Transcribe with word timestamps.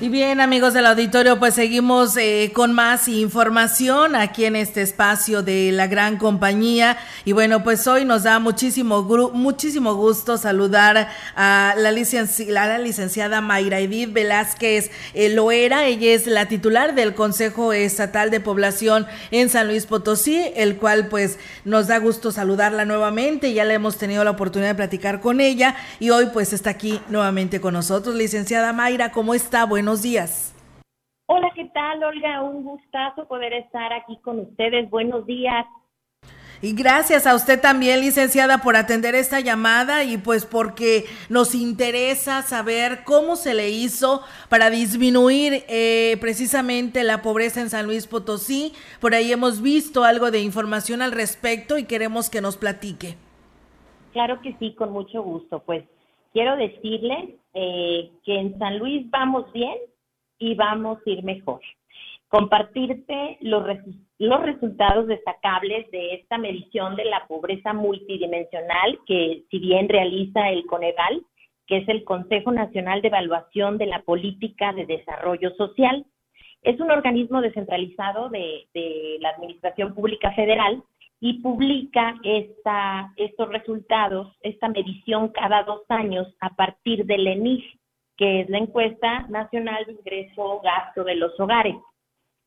Y 0.00 0.10
bien, 0.10 0.40
amigos 0.40 0.74
del 0.74 0.86
auditorio, 0.86 1.40
pues 1.40 1.54
seguimos 1.54 2.16
eh, 2.16 2.52
con 2.54 2.72
más 2.72 3.08
información 3.08 4.14
aquí 4.14 4.44
en 4.44 4.54
este 4.54 4.80
espacio 4.80 5.42
de 5.42 5.72
la 5.72 5.88
gran 5.88 6.18
compañía. 6.18 6.96
Y 7.24 7.32
bueno, 7.32 7.64
pues 7.64 7.84
hoy 7.88 8.04
nos 8.04 8.22
da 8.22 8.38
muchísimo, 8.38 9.02
muchísimo 9.34 9.94
gusto 9.96 10.38
saludar 10.38 11.08
a 11.34 11.74
la, 11.76 11.90
la 11.90 12.78
licenciada 12.78 13.40
Mayra 13.40 13.80
Edith 13.80 14.12
Velázquez 14.12 14.92
eh, 15.14 15.30
Loera. 15.30 15.86
Ella 15.86 16.14
es 16.14 16.28
la 16.28 16.46
titular 16.46 16.94
del 16.94 17.14
Consejo 17.16 17.72
Estatal 17.72 18.30
de 18.30 18.38
Población 18.38 19.04
en 19.32 19.48
San 19.48 19.66
Luis 19.66 19.86
Potosí, 19.86 20.52
el 20.54 20.76
cual 20.76 21.08
pues 21.08 21.40
nos 21.64 21.88
da 21.88 21.98
gusto 21.98 22.30
saludarla 22.30 22.84
nuevamente. 22.84 23.52
Ya 23.52 23.64
le 23.64 23.74
hemos 23.74 23.98
tenido 23.98 24.22
la 24.22 24.30
oportunidad 24.30 24.70
de 24.70 24.76
platicar 24.76 25.20
con 25.20 25.40
ella 25.40 25.74
y 25.98 26.10
hoy 26.10 26.28
pues 26.32 26.52
está 26.52 26.70
aquí 26.70 27.00
nuevamente 27.08 27.60
con 27.60 27.74
nosotros. 27.74 28.14
Licenciada 28.14 28.72
Mayra, 28.72 29.10
¿cómo 29.10 29.34
está? 29.34 29.64
Bueno, 29.64 29.87
buenos 29.88 30.02
días. 30.02 30.54
Hola, 31.24 31.50
¿qué 31.54 31.64
tal, 31.72 32.04
Olga? 32.04 32.42
Un 32.42 32.62
gustazo 32.62 33.26
poder 33.26 33.54
estar 33.54 33.90
aquí 33.94 34.18
con 34.22 34.40
ustedes. 34.40 34.90
Buenos 34.90 35.24
días. 35.24 35.64
Y 36.60 36.74
gracias 36.74 37.26
a 37.26 37.34
usted 37.34 37.58
también, 37.58 38.00
licenciada, 38.00 38.58
por 38.58 38.76
atender 38.76 39.14
esta 39.14 39.40
llamada 39.40 40.04
y 40.04 40.18
pues 40.18 40.44
porque 40.44 41.06
nos 41.30 41.54
interesa 41.54 42.42
saber 42.42 43.02
cómo 43.04 43.36
se 43.36 43.54
le 43.54 43.70
hizo 43.70 44.20
para 44.50 44.68
disminuir 44.68 45.64
eh, 45.68 46.18
precisamente 46.20 47.02
la 47.02 47.22
pobreza 47.22 47.62
en 47.62 47.70
San 47.70 47.86
Luis 47.86 48.06
Potosí. 48.06 48.74
Por 49.00 49.14
ahí 49.14 49.32
hemos 49.32 49.62
visto 49.62 50.04
algo 50.04 50.30
de 50.30 50.42
información 50.42 51.00
al 51.00 51.12
respecto 51.12 51.78
y 51.78 51.84
queremos 51.84 52.28
que 52.28 52.42
nos 52.42 52.58
platique. 52.58 53.16
Claro 54.12 54.42
que 54.42 54.54
sí, 54.58 54.74
con 54.74 54.90
mucho 54.92 55.22
gusto. 55.22 55.62
Pues 55.64 55.84
quiero 56.32 56.56
decirles 56.56 57.34
eh, 57.54 58.10
que 58.24 58.38
en 58.38 58.58
San 58.58 58.78
Luis 58.78 59.08
vamos 59.10 59.50
bien 59.52 59.76
y 60.38 60.54
vamos 60.54 60.98
a 61.04 61.10
ir 61.10 61.24
mejor. 61.24 61.60
Compartirte 62.28 63.38
los, 63.40 63.64
los 64.18 64.42
resultados 64.42 65.06
destacables 65.06 65.90
de 65.90 66.14
esta 66.14 66.38
medición 66.38 66.94
de 66.96 67.06
la 67.06 67.26
pobreza 67.26 67.72
multidimensional 67.72 68.98
que 69.06 69.44
si 69.50 69.58
bien 69.58 69.88
realiza 69.88 70.50
el 70.50 70.66
Coneval, 70.66 71.22
que 71.66 71.78
es 71.78 71.88
el 71.88 72.04
Consejo 72.04 72.52
Nacional 72.52 73.02
de 73.02 73.08
Evaluación 73.08 73.78
de 73.78 73.86
la 73.86 74.02
Política 74.02 74.72
de 74.72 74.86
Desarrollo 74.86 75.54
Social. 75.56 76.04
Es 76.62 76.80
un 76.80 76.90
organismo 76.90 77.40
descentralizado 77.40 78.30
de, 78.30 78.66
de 78.74 79.18
la 79.20 79.30
Administración 79.30 79.94
Pública 79.94 80.32
Federal 80.32 80.82
y 81.20 81.40
publica 81.40 82.14
estos 82.24 83.48
resultados, 83.48 84.36
esta 84.40 84.68
medición 84.68 85.28
cada 85.28 85.64
dos 85.64 85.82
años 85.88 86.28
a 86.40 86.54
partir 86.54 87.06
del 87.06 87.26
ENIG, 87.26 87.64
que 88.16 88.40
es 88.40 88.50
la 88.50 88.58
encuesta 88.58 89.26
nacional 89.28 89.84
de 89.86 89.92
ingreso 89.92 90.60
gasto 90.60 91.04
de 91.04 91.16
los 91.16 91.38
hogares. 91.40 91.76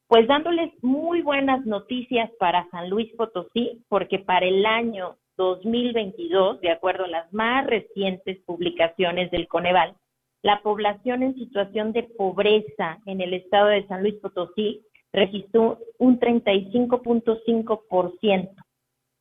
Pues 0.07 0.27
dándoles 0.27 0.71
muy 0.81 1.21
buenas 1.21 1.65
noticias 1.65 2.29
para 2.39 2.69
San 2.69 2.89
Luis 2.89 3.13
Potosí, 3.15 3.83
porque 3.87 4.19
para 4.19 4.45
el 4.45 4.65
año 4.65 5.17
2022, 5.37 6.59
de 6.61 6.71
acuerdo 6.71 7.05
a 7.05 7.09
las 7.09 7.33
más 7.33 7.65
recientes 7.65 8.39
publicaciones 8.45 9.31
del 9.31 9.47
Coneval, 9.47 9.95
la 10.43 10.61
población 10.61 11.23
en 11.23 11.35
situación 11.35 11.93
de 11.93 12.03
pobreza 12.03 12.99
en 13.05 13.21
el 13.21 13.33
estado 13.33 13.67
de 13.67 13.87
San 13.87 14.01
Luis 14.01 14.15
Potosí 14.15 14.81
registró 15.13 15.79
un 15.97 16.19
35.5%. 16.19 18.49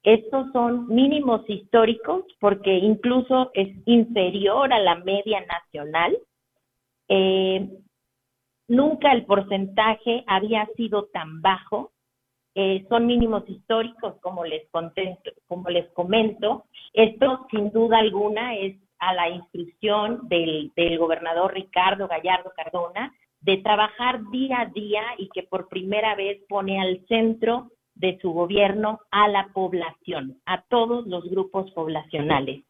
Estos 0.02 0.50
son 0.52 0.88
mínimos 0.88 1.48
históricos 1.48 2.24
porque 2.38 2.72
incluso 2.72 3.50
es 3.54 3.68
inferior 3.84 4.72
a 4.72 4.78
la 4.78 4.94
media 4.96 5.44
nacional. 5.44 6.16
Eh, 7.08 7.68
nunca 8.68 9.12
el 9.12 9.26
porcentaje 9.26 10.24
había 10.26 10.66
sido 10.76 11.04
tan 11.06 11.42
bajo. 11.42 11.92
Eh, 12.54 12.86
son 12.88 13.06
mínimos 13.06 13.48
históricos, 13.48 14.14
como 14.20 14.44
les, 14.44 14.62
como 15.46 15.68
les 15.68 15.88
comento. 15.92 16.64
Esto, 16.94 17.46
sin 17.50 17.70
duda 17.70 17.98
alguna, 17.98 18.56
es 18.56 18.76
a 18.98 19.14
la 19.14 19.28
instrucción 19.28 20.28
del, 20.28 20.72
del 20.76 20.98
gobernador 20.98 21.52
Ricardo 21.52 22.08
Gallardo 22.08 22.52
Cardona 22.56 23.12
de 23.40 23.56
trabajar 23.58 24.30
día 24.30 24.60
a 24.60 24.66
día 24.66 25.02
y 25.18 25.28
que 25.28 25.42
por 25.42 25.68
primera 25.68 26.14
vez 26.14 26.40
pone 26.48 26.80
al 26.80 27.04
centro 27.06 27.70
de 27.94 28.18
su 28.20 28.32
gobierno 28.32 29.00
a 29.10 29.28
la 29.28 29.48
población, 29.52 30.40
a 30.46 30.62
todos 30.62 31.06
los 31.06 31.28
grupos 31.28 31.70
poblacionales. 31.72 32.62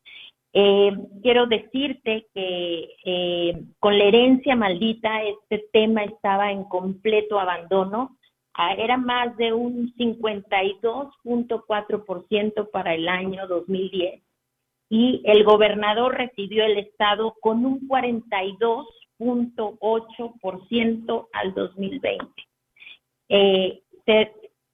Eh, 0.52 0.90
quiero 1.22 1.46
decirte 1.46 2.26
que 2.34 2.96
eh, 3.04 3.62
con 3.78 3.96
la 3.96 4.02
herencia 4.04 4.56
maldita 4.56 5.22
este 5.22 5.64
tema 5.72 6.02
estaba 6.02 6.50
en 6.50 6.64
completo 6.64 7.38
abandono. 7.38 8.16
Ah, 8.54 8.74
era 8.74 8.96
más 8.96 9.36
de 9.36 9.52
un 9.52 9.94
52.4% 9.94 12.70
para 12.70 12.94
el 12.94 13.08
año 13.08 13.46
2010 13.46 14.22
y 14.90 15.22
el 15.24 15.44
gobernador 15.44 16.16
recibió 16.16 16.64
el 16.64 16.78
Estado 16.78 17.36
con 17.40 17.64
un 17.64 17.86
42.8% 19.20 21.28
al 21.32 21.54
2020. 21.54 22.26
Eh, 23.28 23.80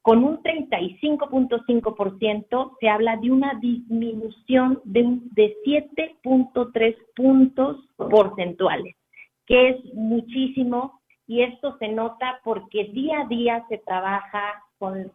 con 0.00 0.24
un 0.24 0.42
35.5% 0.42 2.76
se 2.80 2.88
habla 2.88 3.16
de 3.16 3.30
una 3.30 3.52
disminución 3.60 4.80
de, 4.84 5.18
de 5.32 5.54
7.3 5.66 6.96
puntos 7.14 7.76
porcentuales, 7.96 8.96
que 9.44 9.68
es 9.70 9.84
muchísimo 9.94 11.02
y 11.26 11.42
esto 11.42 11.76
se 11.78 11.88
nota 11.88 12.40
porque 12.44 12.84
día 12.92 13.22
a 13.22 13.26
día 13.26 13.66
se 13.68 13.78
trabaja 13.78 14.62
con, 14.78 15.10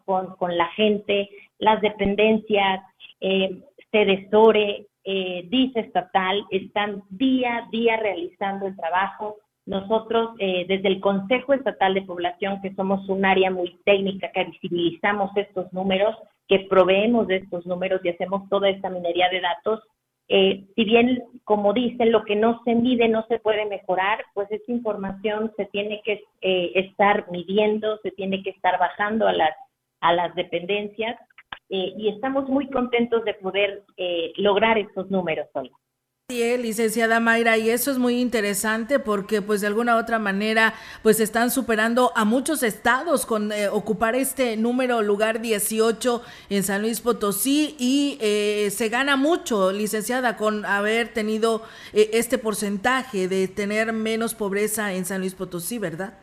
la 0.57 0.67
gente, 0.67 1.29
las 1.57 1.81
dependencias, 1.81 2.83
eh, 3.21 3.63
CEDESORE, 3.91 4.87
eh, 5.03 5.49
estatal, 5.75 6.45
están 6.49 7.03
día 7.09 7.57
a 7.57 7.69
día 7.69 7.97
realizando 7.97 8.67
el 8.67 8.75
trabajo. 8.75 9.37
Nosotros, 9.65 10.31
eh, 10.39 10.65
desde 10.67 10.87
el 10.87 10.99
Consejo 10.99 11.53
Estatal 11.53 11.93
de 11.93 12.01
Población, 12.01 12.61
que 12.61 12.73
somos 12.73 13.07
un 13.09 13.25
área 13.25 13.51
muy 13.51 13.79
técnica, 13.85 14.31
que 14.31 14.45
visibilizamos 14.45 15.31
estos 15.35 15.71
números, 15.71 16.15
que 16.47 16.65
proveemos 16.69 17.27
de 17.27 17.37
estos 17.37 17.65
números 17.65 18.01
y 18.03 18.09
hacemos 18.09 18.49
toda 18.49 18.69
esta 18.69 18.89
minería 18.89 19.29
de 19.29 19.41
datos, 19.41 19.81
eh, 20.33 20.63
si 20.77 20.85
bien, 20.85 21.21
como 21.43 21.73
dicen, 21.73 22.09
lo 22.09 22.23
que 22.23 22.37
no 22.37 22.61
se 22.63 22.73
mide 22.73 23.09
no 23.09 23.25
se 23.27 23.39
puede 23.39 23.65
mejorar, 23.65 24.23
pues 24.33 24.49
esta 24.49 24.71
información 24.71 25.51
se 25.57 25.65
tiene 25.65 26.01
que 26.05 26.23
eh, 26.39 26.71
estar 26.75 27.29
midiendo, 27.29 27.97
se 27.97 28.11
tiene 28.11 28.41
que 28.41 28.51
estar 28.51 28.79
bajando 28.79 29.27
a 29.27 29.33
las, 29.33 29.51
a 29.99 30.13
las 30.13 30.33
dependencias 30.35 31.17
y 31.73 32.09
estamos 32.09 32.49
muy 32.49 32.69
contentos 32.69 33.23
de 33.23 33.33
poder 33.35 33.83
lograr 34.35 34.77
estos 34.77 35.09
números 35.09 35.47
hoy 35.53 35.71
licenciada 36.31 37.19
Mayra, 37.19 37.57
y 37.57 37.69
eso 37.69 37.91
es 37.91 37.97
muy 37.97 38.21
interesante 38.21 38.99
porque 38.99 39.41
pues 39.41 39.59
de 39.61 39.67
alguna 39.67 39.95
u 39.95 39.99
otra 39.99 40.17
manera 40.17 40.73
pues 41.03 41.19
están 41.19 41.51
superando 41.51 42.11
a 42.15 42.23
muchos 42.23 42.63
estados 42.63 43.25
con 43.25 43.51
eh, 43.51 43.67
ocupar 43.67 44.15
este 44.15 44.55
número 44.55 45.01
lugar 45.01 45.41
18 45.41 46.21
en 46.49 46.63
San 46.63 46.81
Luis 46.81 47.01
Potosí 47.01 47.75
y 47.77 48.17
eh, 48.21 48.69
se 48.69 48.87
gana 48.87 49.17
mucho, 49.17 49.71
licenciada, 49.73 50.37
con 50.37 50.65
haber 50.65 51.09
tenido 51.09 51.63
eh, 51.93 52.11
este 52.13 52.37
porcentaje 52.37 53.27
de 53.27 53.49
tener 53.49 53.91
menos 53.91 54.33
pobreza 54.33 54.93
en 54.93 55.03
San 55.03 55.19
Luis 55.19 55.35
Potosí, 55.35 55.79
¿verdad? 55.79 56.13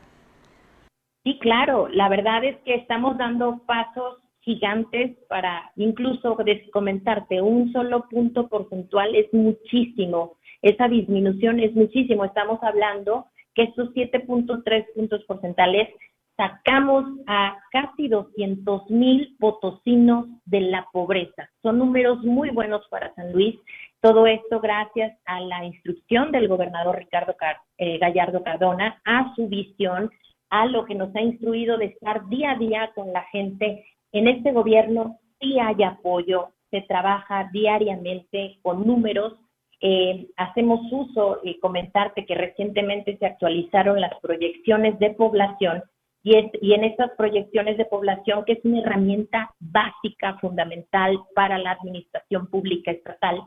Sí, 1.25 1.39
claro, 1.39 1.89
la 1.89 2.09
verdad 2.09 2.45
es 2.45 2.57
que 2.65 2.77
estamos 2.77 3.19
dando 3.19 3.61
pasos 3.67 4.19
gigantes 4.49 5.15
para 5.29 5.71
incluso 5.77 6.35
comentarte 6.73 7.43
un 7.43 7.71
solo 7.71 8.09
punto 8.09 8.49
porcentual 8.49 9.15
es 9.15 9.27
muchísimo. 9.35 10.39
Esa 10.63 10.89
disminución 10.89 11.61
es 11.61 11.75
muchísimo. 11.75 12.25
Estamos 12.25 12.59
hablando 12.63 13.27
que 13.55 13.65
estos 13.65 13.91
7.3 13.93 14.87
puntos 14.95 15.23
porcentuales 15.25 15.91
sacamos 16.39 17.05
a 17.27 17.59
casi 17.71 18.09
200 18.09 18.89
mil 18.89 19.37
potosinos 19.39 20.29
de 20.47 20.63
la 20.63 20.87
pobreza. 20.95 21.51
Son 21.61 21.79
números 21.79 22.25
muy 22.25 22.49
buenos 22.49 22.89
para 22.89 23.15
San 23.17 23.33
Luis. 23.33 23.55
Todo 24.01 24.27
esto 24.27 24.61
gracias 24.61 25.19
a 25.27 25.41
la 25.41 25.67
instrucción 25.67 26.33
del 26.33 26.49
gobernador 26.49 26.97
Ricardo 26.97 27.37
eh, 27.77 27.99
Gallardo 27.99 28.43
Cardona, 28.43 28.99
a 29.05 29.35
su 29.35 29.47
visión, 29.49 30.11
a 30.49 30.65
lo 30.65 30.87
que 30.87 30.95
nos 30.95 31.15
ha 31.15 31.21
instruido 31.21 31.77
de 31.77 31.87
estar 31.87 32.27
día 32.31 32.53
a 32.53 32.59
día 32.59 32.91
con 32.95 33.13
la 33.13 33.25
gente 33.25 33.85
en 34.13 34.29
este 34.29 34.53
gobierno 34.53 35.19
sí 35.41 35.59
hay 35.59 35.83
apoyo, 35.83 36.51
se 36.71 36.83
trabaja 36.83 37.49
diariamente 37.53 38.59
con 38.63 38.87
números. 38.87 39.35
Eh, 39.81 40.29
hacemos 40.37 40.81
uso 40.91 41.41
y 41.45 41.61
comentarte 41.61 42.27
que 42.27 42.35
recientemente 42.35 43.17
se 43.19 43.27
actualizaron 43.27 44.01
las 44.01 44.19
proyecciones 44.21 44.99
de 44.99 45.11
población 45.11 45.83
y, 46.25 46.35
y 46.61 46.73
en 46.75 46.85
estas 46.85 47.13
proyecciones 47.13 47.79
de 47.79 47.85
población, 47.85 48.45
que 48.45 48.55
es 48.55 48.65
una 48.65 48.81
herramienta 48.81 49.55
básica, 49.61 50.37
fundamental 50.41 51.19
para 51.35 51.59
la 51.59 51.73
administración 51.73 52.49
pública 52.49 52.91
estatal, 52.91 53.41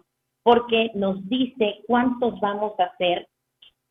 porque 0.44 0.92
nos 0.96 1.28
dice 1.28 1.80
cuántos 1.86 2.40
vamos 2.40 2.80
a 2.80 2.86
hacer 2.86 3.28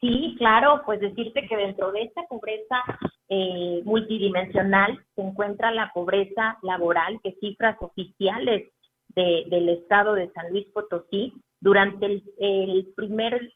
Sí, 0.00 0.34
claro, 0.36 0.82
pues 0.84 1.00
decirte 1.00 1.46
que 1.46 1.56
dentro 1.56 1.92
de 1.92 2.02
esta 2.02 2.22
pobreza 2.24 2.82
eh, 3.28 3.82
multidimensional 3.84 4.98
se 5.14 5.22
encuentra 5.22 5.70
la 5.70 5.92
pobreza 5.94 6.58
laboral, 6.62 7.20
que 7.22 7.36
cifras 7.40 7.76
oficiales 7.80 8.71
del 9.14 9.68
estado 9.68 10.14
de 10.14 10.30
San 10.32 10.50
Luis 10.50 10.66
Potosí, 10.72 11.34
durante 11.60 12.06
el, 12.06 12.92
primer 12.96 13.52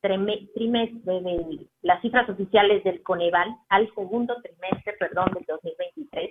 trimestre 0.00 1.20
de 1.20 1.66
las 1.82 2.00
cifras 2.00 2.28
oficiales 2.28 2.82
del 2.84 3.02
Coneval 3.02 3.48
al 3.68 3.92
segundo 3.94 4.36
trimestre, 4.42 4.94
perdón, 4.98 5.30
del 5.34 5.44
2023, 5.46 6.30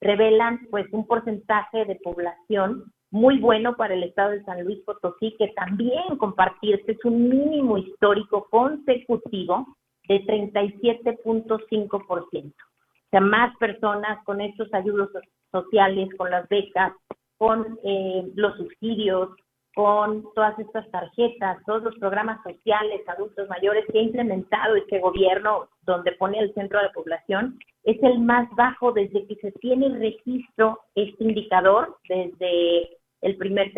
revelan 0.00 0.66
pues 0.70 0.86
un 0.92 1.06
porcentaje 1.06 1.84
de 1.84 1.96
población 1.96 2.92
muy 3.10 3.38
bueno 3.38 3.76
para 3.76 3.94
el 3.94 4.02
estado 4.02 4.30
de 4.30 4.42
San 4.44 4.64
Luis 4.64 4.78
Potosí, 4.84 5.34
que 5.38 5.48
también 5.48 6.16
compartirse 6.18 6.92
es 6.92 7.04
un 7.04 7.28
mínimo 7.28 7.78
histórico 7.78 8.48
consecutivo 8.50 9.66
de 10.08 10.24
37.5%. 10.24 11.96
O 11.96 13.10
sea, 13.10 13.20
más 13.20 13.56
personas 13.58 14.22
con 14.24 14.40
estos 14.40 14.72
ayudos 14.74 15.10
sociales, 15.52 16.08
con 16.16 16.30
las 16.30 16.48
becas, 16.48 16.92
con 17.38 17.78
eh, 17.84 18.30
los 18.34 18.56
subsidios, 18.56 19.30
con 19.74 20.24
todas 20.34 20.58
estas 20.58 20.90
tarjetas, 20.90 21.58
todos 21.66 21.82
los 21.82 21.94
programas 21.98 22.42
sociales, 22.42 23.02
adultos 23.08 23.46
mayores 23.48 23.84
que 23.92 23.98
ha 23.98 24.02
implementado 24.02 24.74
este 24.74 25.00
gobierno, 25.00 25.68
donde 25.82 26.12
pone 26.12 26.38
el 26.38 26.54
centro 26.54 26.78
de 26.78 26.86
la 26.86 26.92
población, 26.92 27.58
es 27.84 28.02
el 28.02 28.20
más 28.20 28.48
bajo 28.56 28.92
desde 28.92 29.26
que 29.26 29.36
se 29.36 29.52
tiene 29.52 29.90
registro 29.98 30.80
este 30.94 31.24
indicador, 31.24 31.98
desde 32.08 32.96
el 33.20 33.36
primer 33.36 33.72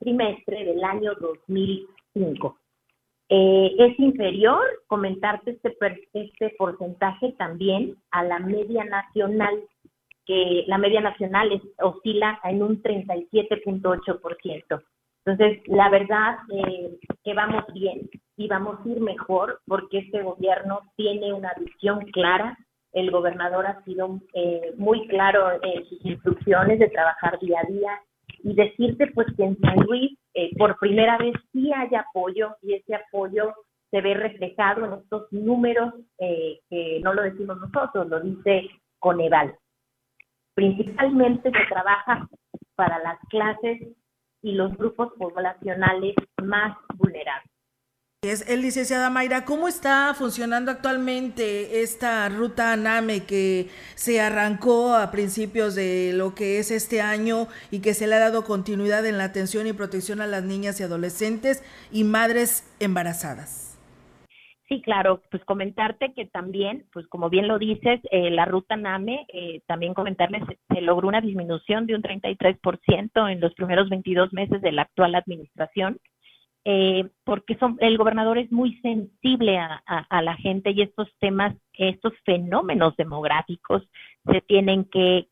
trimestre 0.00 0.64
del 0.64 0.82
año 0.82 1.14
2005. 1.20 2.58
Eh, 3.30 3.74
es 3.78 3.98
inferior, 3.98 4.60
comentarte 4.86 5.52
este, 5.52 5.76
este 6.12 6.50
porcentaje 6.58 7.32
también 7.38 7.96
a 8.10 8.22
la 8.22 8.38
media 8.38 8.84
nacional, 8.84 9.62
que 10.26 10.64
la 10.66 10.78
media 10.78 11.00
nacional 11.00 11.60
oscila 11.80 12.40
en 12.44 12.62
un 12.62 12.82
37.8%. 12.82 14.82
Entonces, 15.26 15.62
la 15.66 15.88
verdad 15.88 16.36
eh, 16.52 16.98
que 17.22 17.34
vamos 17.34 17.64
bien 17.72 18.10
y 18.36 18.48
vamos 18.48 18.78
a 18.84 18.88
ir 18.88 19.00
mejor 19.00 19.60
porque 19.66 19.98
este 19.98 20.22
gobierno 20.22 20.80
tiene 20.96 21.32
una 21.32 21.52
visión 21.58 22.00
clara. 22.12 22.58
El 22.92 23.10
gobernador 23.10 23.66
ha 23.66 23.82
sido 23.84 24.20
eh, 24.34 24.72
muy 24.76 25.06
claro 25.08 25.52
en 25.62 25.84
sus 25.86 26.04
instrucciones 26.04 26.78
de 26.78 26.88
trabajar 26.88 27.38
día 27.40 27.60
a 27.60 27.70
día 27.70 28.00
y 28.42 28.54
decirte 28.54 29.06
pues 29.08 29.26
que 29.36 29.44
en 29.44 29.58
San 29.60 29.76
Luis 29.86 30.18
eh, 30.34 30.50
por 30.58 30.78
primera 30.78 31.16
vez 31.16 31.34
sí 31.52 31.72
hay 31.72 31.94
apoyo 31.94 32.56
y 32.62 32.74
ese 32.74 32.94
apoyo 32.94 33.54
se 33.90 34.00
ve 34.00 34.14
reflejado 34.14 34.84
en 34.84 34.92
estos 34.94 35.32
números 35.32 35.94
eh, 36.18 36.60
que 36.68 37.00
no 37.02 37.14
lo 37.14 37.22
decimos 37.22 37.58
nosotros, 37.58 38.08
lo 38.08 38.20
dice 38.20 38.68
Coneval. 38.98 39.54
Principalmente 40.54 41.50
se 41.50 41.66
trabaja 41.68 42.28
para 42.76 42.98
las 43.00 43.18
clases 43.28 43.80
y 44.42 44.52
los 44.52 44.76
grupos 44.76 45.12
poblacionales 45.18 46.14
más 46.42 46.76
vulnerables. 46.94 47.50
Es 48.22 48.48
el 48.48 48.62
licenciada 48.62 49.10
Mayra, 49.10 49.44
¿cómo 49.44 49.68
está 49.68 50.14
funcionando 50.14 50.70
actualmente 50.70 51.82
esta 51.82 52.26
ruta 52.30 52.72
ANAME 52.72 53.24
que 53.24 53.68
se 53.96 54.18
arrancó 54.20 54.94
a 54.94 55.10
principios 55.10 55.74
de 55.74 56.12
lo 56.14 56.34
que 56.34 56.58
es 56.58 56.70
este 56.70 57.02
año 57.02 57.48
y 57.70 57.80
que 57.80 57.92
se 57.92 58.06
le 58.06 58.14
ha 58.14 58.20
dado 58.20 58.44
continuidad 58.44 59.04
en 59.04 59.18
la 59.18 59.24
atención 59.24 59.66
y 59.66 59.74
protección 59.74 60.22
a 60.22 60.26
las 60.26 60.42
niñas 60.42 60.80
y 60.80 60.84
adolescentes 60.84 61.62
y 61.92 62.04
madres 62.04 62.64
embarazadas? 62.80 63.63
Sí, 64.68 64.80
claro, 64.80 65.22
pues 65.30 65.44
comentarte 65.44 66.14
que 66.14 66.24
también, 66.24 66.86
pues 66.92 67.06
como 67.08 67.28
bien 67.28 67.48
lo 67.48 67.58
dices, 67.58 68.00
eh, 68.10 68.30
la 68.30 68.46
ruta 68.46 68.76
NAME, 68.76 69.26
eh, 69.32 69.60
también 69.66 69.92
comentarles, 69.92 70.42
se, 70.68 70.80
logró 70.80 71.06
una 71.06 71.20
disminución 71.20 71.86
de 71.86 71.94
un 71.94 72.02
33% 72.02 73.30
en 73.30 73.40
los 73.40 73.52
primeros 73.54 73.90
22 73.90 74.32
meses 74.32 74.62
de 74.62 74.72
la 74.72 74.82
actual 74.82 75.14
administración 75.14 76.00
eh, 76.66 77.10
porque 77.24 77.56
son, 77.56 77.76
el 77.80 77.98
gobernador 77.98 78.38
es 78.38 78.50
muy 78.50 78.78
sensible 78.80 79.58
a, 79.58 80.22
la 80.22 80.34
gente 80.36 80.70
y 80.70 80.80
estos 80.80 81.08
temas, 81.20 81.54
estos 81.74 82.14
fenómenos 82.24 82.96
demográficos 82.96 83.82
se 84.24 84.40
tienen 84.40 84.86
que, 84.86 85.28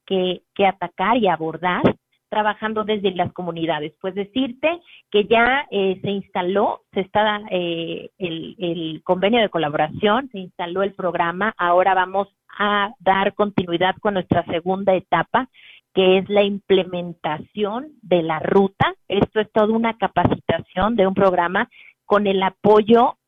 atacar 0.66 1.16
y 1.16 1.28
abordar 1.28 1.96
trabajando 2.32 2.82
desde 2.84 3.10
las 3.10 3.30
comunidades. 3.34 3.92
Pues 4.00 4.14
decirte 4.14 4.80
que 5.10 5.26
ya 5.26 5.66
eh, 5.70 6.00
se 6.00 6.10
instaló, 6.10 6.80
se 6.94 7.00
está 7.00 7.42
eh, 7.50 8.08
el, 8.16 8.56
el 8.58 9.02
convenio 9.04 9.42
de 9.42 9.50
colaboración, 9.50 10.30
se 10.32 10.38
instaló 10.38 10.82
el 10.82 10.94
programa, 10.94 11.52
ahora 11.58 11.92
vamos 11.92 12.28
a 12.58 12.94
dar 13.00 13.34
continuidad 13.34 13.96
con 14.00 14.14
nuestra 14.14 14.46
segunda 14.46 14.94
etapa, 14.94 15.50
que 15.92 16.16
es 16.16 16.28
la 16.30 16.42
implementación 16.42 17.88
de 18.00 18.22
la 18.22 18.38
ruta. 18.38 18.94
Esto 19.08 19.40
es 19.40 19.52
toda 19.52 19.66
una 19.66 19.98
capacitación 19.98 20.96
de 20.96 21.06
un 21.06 21.12
programa 21.12 21.68
con 22.06 22.26
el 22.26 22.42
apoyo 22.42 23.18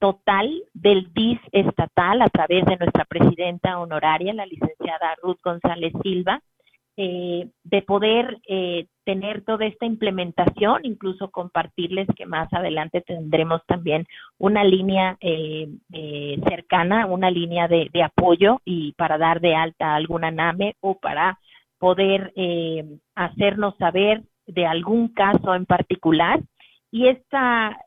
total 0.00 0.64
del 0.74 1.12
DIS 1.12 1.38
estatal 1.52 2.22
a 2.22 2.28
través 2.28 2.64
de 2.64 2.76
nuestra 2.76 3.04
presidenta 3.04 3.78
honoraria, 3.78 4.34
la 4.34 4.46
licenciada 4.46 5.14
Ruth 5.22 5.38
González 5.44 5.92
Silva, 6.02 6.42
eh, 7.00 7.48
de 7.62 7.82
poder 7.82 8.38
eh, 8.48 8.86
tener 9.04 9.42
toda 9.44 9.66
esta 9.66 9.86
implementación, 9.86 10.80
incluso 10.82 11.30
compartirles 11.30 12.08
que 12.16 12.26
más 12.26 12.52
adelante 12.52 13.00
tendremos 13.00 13.64
también 13.66 14.04
una 14.36 14.64
línea 14.64 15.16
eh, 15.20 15.68
cercana, 16.48 17.06
una 17.06 17.30
línea 17.30 17.68
de, 17.68 17.88
de, 17.92 18.02
apoyo 18.02 18.60
y 18.64 18.94
para 18.94 19.16
dar 19.16 19.40
de 19.40 19.54
alta 19.54 19.94
alguna 19.94 20.32
NAME 20.32 20.74
o 20.80 20.98
para 20.98 21.38
poder 21.78 22.32
eh, 22.34 22.84
hacernos 23.14 23.76
saber 23.76 24.22
de 24.46 24.66
algún 24.66 25.08
caso 25.08 25.54
en 25.54 25.66
particular. 25.66 26.40
Y 26.90 27.06
esta 27.06 27.78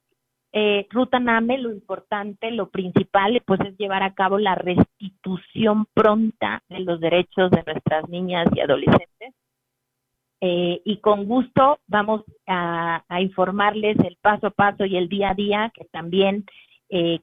eh, 0.53 0.88
ruta 0.89 1.20
NAME, 1.20 1.58
lo 1.58 1.72
importante, 1.72 2.51
lo 2.51 2.70
principal, 2.70 3.41
pues 3.46 3.60
es 3.62 3.77
llevar 3.77 4.03
a 4.03 4.13
cabo 4.13 4.38
la 4.38 4.55
restitución 4.55 5.86
pronta 5.93 6.63
de 6.70 6.79
los 6.79 7.00
derechos 7.00 7.51
de 7.51 7.63
nuestras 7.65 8.10
niñas 8.10 8.48
y 8.53 8.60
adolescentes. 8.60 9.34
Eh, 10.41 10.81
y 10.84 10.98
con 10.98 11.25
gusto 11.25 11.79
vamos 11.88 12.24
a, 12.48 13.03
informarles 13.20 13.98
el 14.00 14.17
paso 14.22 14.48
a 14.48 14.51
paso 14.51 14.86
y 14.86 14.98
el 14.98 15.08
día 15.08 15.29
a 15.31 15.36
día, 15.36 15.72
que 15.74 15.86
también 15.86 16.46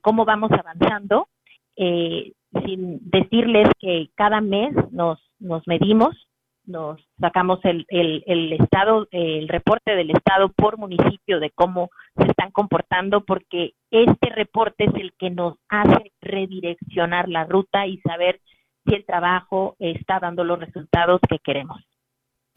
cómo 0.01 0.25
vamos 0.25 0.51
avanzando, 0.51 1.29
sin 1.77 3.11
decirles 3.11 3.69
que 3.79 4.09
cada 4.15 4.41
mes 4.41 4.75
nos, 4.93 5.19
nos 5.39 5.67
medimos 5.69 6.28
nos 6.69 7.01
sacamos 7.19 7.59
el, 7.65 7.87
el, 7.89 8.23
el 8.27 8.53
estado, 8.53 9.09
el 9.11 9.49
reporte 9.49 9.97
del 9.97 10.11
estado 10.11 10.51
por 10.51 10.79
municipio 10.79 11.41
de 11.41 11.51
cómo 11.51 11.91
se 12.17 12.25
están 12.25 12.51
comportando, 12.51 13.25
porque 13.25 13.73
este 13.91 14.29
reporte 14.31 14.85
es 14.85 14.95
el 14.95 15.13
que 15.19 15.31
nos 15.31 15.55
hace 15.69 16.13
redireccionar 16.21 17.29
la 17.29 17.45
ruta 17.45 17.87
y 17.87 17.99
saber 18.01 18.41
si 18.85 18.95
el 18.95 19.05
trabajo 19.05 19.77
está 19.79 20.21
dando 20.21 20.45
los 20.45 20.61
resultados 20.61 21.21
que 21.29 21.39
queremos. 21.39 21.83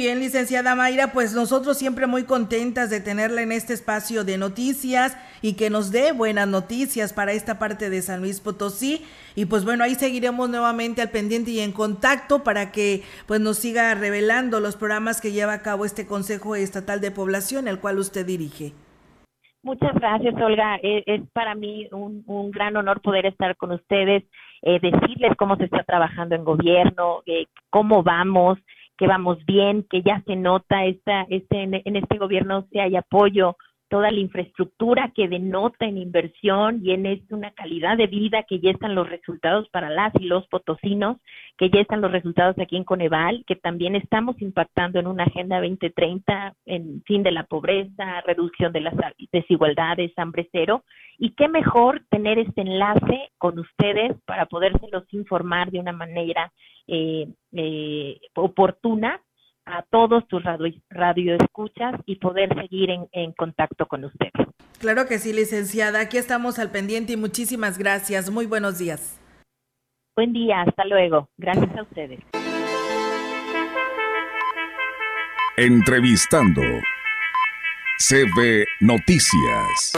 Bien, 0.02 0.20
licenciada 0.20 0.76
Mayra, 0.76 1.12
pues 1.14 1.36
nosotros 1.36 1.78
siempre 1.78 2.08
muy 2.08 2.24
contentas 2.24 2.90
de 2.90 3.02
tenerla 3.02 3.44
en 3.44 3.52
este 3.52 3.74
espacio 3.74 4.24
de 4.24 4.40
noticias 4.40 5.16
y 5.44 5.56
que 5.56 5.70
nos 5.70 5.92
dé 5.92 6.12
buenas 6.12 6.48
noticias 6.48 7.14
para 7.14 7.34
esta 7.34 7.60
parte 7.60 7.92
de 7.92 8.02
San 8.02 8.20
Luis 8.20 8.42
Potosí. 8.42 9.06
Y 9.36 9.46
pues 9.46 9.64
bueno, 9.64 9.84
ahí 9.84 9.94
seguiremos 9.94 10.50
nuevamente 10.50 11.04
al 11.04 11.12
pendiente 11.12 11.52
y 11.52 11.60
en 11.60 11.72
contacto 11.72 12.44
para 12.44 12.72
que 12.72 13.04
pues 13.28 13.42
nos 13.42 13.60
siga 13.60 13.94
revelando 13.94 14.60
los 14.60 14.76
programas 14.76 15.22
que 15.22 15.34
lleva 15.34 15.54
a 15.54 15.62
cabo 15.62 15.86
este 15.86 16.08
Consejo 16.08 16.56
Estatal 16.56 17.00
de 17.00 17.12
Población, 17.12 17.68
el 17.68 17.80
cual 17.80 18.00
usted 18.00 18.26
dirige. 18.26 18.74
Muchas 19.62 19.94
gracias, 19.94 20.34
Olga. 20.42 20.78
E, 20.82 21.04
es, 21.06 21.22
para 21.32 21.54
mí 21.54 21.88
un, 21.92 22.50
gran 22.50 22.76
honor 22.76 23.02
poder 23.02 23.28
estar 23.28 23.56
con 23.56 23.72
ustedes, 23.72 24.24
eh, 24.64 24.80
decirles 24.82 25.38
cómo 25.38 25.58
se 25.58 25.66
está 25.66 25.84
trabajando 25.84 26.34
en 26.34 26.44
gobierno, 26.44 27.22
eh, 27.28 27.46
cómo 27.70 28.02
vamos 28.02 28.58
que 29.02 29.08
vamos 29.08 29.44
bien, 29.48 29.84
que 29.90 30.04
ya 30.04 30.22
se 30.28 30.36
nota 30.36 30.86
esta, 30.86 31.24
este, 31.28 31.64
en 31.64 31.96
este 31.96 32.20
gobierno 32.20 32.68
si 32.72 32.78
hay 32.78 32.96
apoyo, 32.96 33.58
toda 33.92 34.10
la 34.10 34.22
infraestructura 34.22 35.12
que 35.14 35.28
denota 35.28 35.86
en 35.86 35.98
inversión 35.98 36.80
y 36.82 36.92
en 36.92 37.06
una 37.30 37.52
calidad 37.52 37.98
de 37.98 38.08
vida 38.08 38.44
que 38.44 38.62
ya 38.62 38.72
están 38.72 38.96
los 38.96 39.10
resultados 39.10 39.68
para 39.68 39.90
las 39.90 40.14
y 40.16 40.24
los 40.24 40.48
potosinos, 40.48 41.18
que 41.58 41.70
ya 41.70 41.82
están 41.82 42.00
los 42.00 42.10
resultados 42.10 42.58
aquí 42.58 42.78
en 42.78 42.86
Coneval, 42.86 43.44
que 43.46 43.58
también 43.58 43.98
estamos 43.98 44.42
impactando 44.42 44.98
en 44.98 45.08
una 45.08 45.26
agenda 45.26 45.60
2030 45.60 46.54
en 46.68 47.04
fin 47.04 47.22
de 47.22 47.34
la 47.34 47.44
pobreza, 47.44 48.22
reducción 48.22 48.72
de 48.72 48.80
las 48.80 48.94
desigualdades, 49.30 50.14
hambre 50.16 50.48
cero, 50.54 50.86
y 51.18 51.32
qué 51.32 51.50
mejor 51.50 52.02
tener 52.10 52.40
este 52.40 52.62
enlace 52.62 53.30
con 53.38 53.60
ustedes 53.60 54.16
para 54.26 54.46
podérselos 54.46 55.04
informar 55.12 55.70
de 55.70 55.82
una 55.82 55.92
manera 55.92 56.54
eh, 56.88 57.28
eh, 57.52 58.22
oportuna 58.36 59.22
a 59.66 59.84
todos 59.84 60.28
tus 60.28 60.44
radio, 60.44 61.36
escuchas 61.36 61.96
y 62.06 62.16
poder 62.16 62.50
seguir 62.56 62.90
en, 62.90 63.08
en 63.12 63.32
contacto 63.34 63.86
con 63.88 64.06
ustedes. 64.06 64.48
Claro 64.80 65.06
que 65.08 65.20
sí, 65.20 65.34
licenciada. 65.34 66.02
Aquí 66.02 66.18
estamos 66.18 66.60
al 66.60 66.72
pendiente 66.72 67.14
y 67.14 67.18
muchísimas 67.18 67.78
gracias. 67.78 68.30
Muy 68.30 68.46
buenos 68.48 68.80
días. 68.80 69.20
Buen 70.16 70.34
día, 70.34 70.62
hasta 70.62 70.86
luego. 70.86 71.30
Gracias 71.38 71.76
a 71.78 71.84
ustedes. 71.84 72.20
Entrevistando 75.58 76.62
CB 78.00 78.66
Noticias. 78.80 79.94